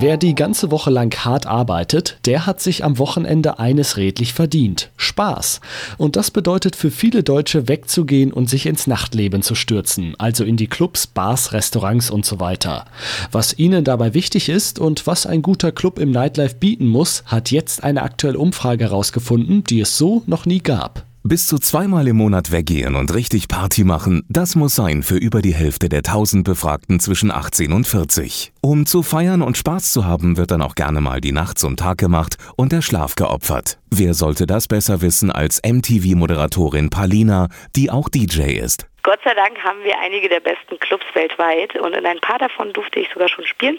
[0.00, 4.90] Wer die ganze Woche lang hart arbeitet, der hat sich am Wochenende eines redlich verdient.
[4.96, 5.60] Spaß.
[5.96, 10.56] Und das bedeutet für viele Deutsche wegzugehen und sich ins Nachtleben zu stürzen, also in
[10.56, 12.84] die Clubs, Bars, Restaurants und so weiter.
[13.32, 17.50] Was ihnen dabei wichtig ist und was ein guter Club im Nightlife bieten muss, hat
[17.50, 21.07] jetzt eine aktuelle Umfrage herausgefunden, die es so noch nie gab.
[21.30, 25.42] Bis zu zweimal im Monat weggehen und richtig Party machen, das muss sein für über
[25.42, 28.54] die Hälfte der 1000 Befragten zwischen 18 und 40.
[28.62, 31.76] Um zu feiern und Spaß zu haben, wird dann auch gerne mal die Nacht zum
[31.76, 33.78] Tag gemacht und der Schlaf geopfert.
[33.90, 38.86] Wer sollte das besser wissen als MTV-Moderatorin Palina, die auch DJ ist?
[39.02, 42.72] Gott sei Dank haben wir einige der besten Clubs weltweit und in ein paar davon
[42.72, 43.78] durfte ich sogar schon spielen.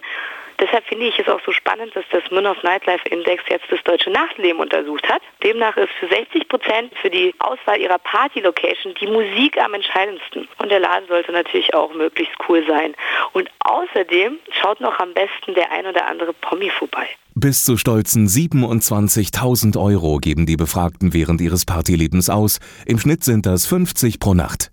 [0.59, 4.09] Deshalb finde ich es auch so spannend, dass das Münhof Nightlife Index jetzt das deutsche
[4.09, 5.21] Nachtleben untersucht hat.
[5.43, 10.47] Demnach ist für 60 Prozent für die Auswahl ihrer Party-Location die Musik am entscheidendsten.
[10.57, 12.93] Und der Laden sollte natürlich auch möglichst cool sein.
[13.33, 17.07] Und außerdem schaut noch am besten der ein oder andere Pommi vorbei.
[17.35, 22.59] Bis zu stolzen 27.000 Euro geben die Befragten während ihres Partylebens aus.
[22.85, 24.71] Im Schnitt sind das 50 pro Nacht.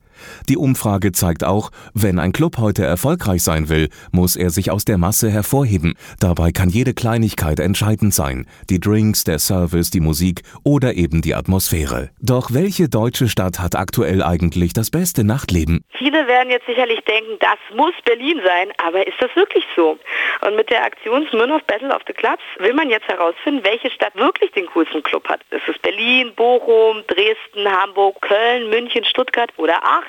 [0.49, 4.85] Die Umfrage zeigt auch, wenn ein Club heute erfolgreich sein will, muss er sich aus
[4.85, 5.95] der Masse hervorheben.
[6.21, 8.47] Dabei kann jede Kleinigkeit entscheidend sein.
[8.71, 12.11] Die Drinks, der Service, die Musik oder eben die Atmosphäre.
[12.21, 15.85] Doch welche deutsche Stadt hat aktuell eigentlich das beste Nachtleben?
[15.99, 19.99] Viele werden jetzt sicherlich denken, das muss Berlin sein, aber ist das wirklich so?
[20.43, 24.15] Und mit der Aktion Smirnoff Battle of the Clubs will man jetzt herausfinden, welche Stadt
[24.15, 25.41] wirklich den coolsten Club hat.
[25.51, 30.06] Ist es Berlin, Bochum, Dresden, Hamburg, Köln, München, Stuttgart oder Aachen?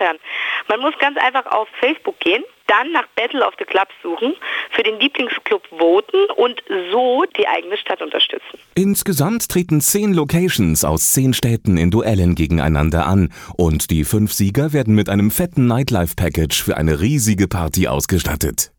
[0.67, 4.35] Man muss ganz einfach auf Facebook gehen, dann nach Battle of the Clubs suchen,
[4.71, 8.59] für den Lieblingsclub voten und so die eigene Stadt unterstützen.
[8.75, 14.73] Insgesamt treten zehn Locations aus zehn Städten in Duellen gegeneinander an und die fünf Sieger
[14.73, 18.71] werden mit einem fetten Nightlife-Package für eine riesige Party ausgestattet.